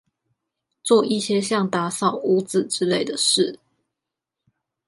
[0.81, 3.59] 做一些像打掃屋子之類的事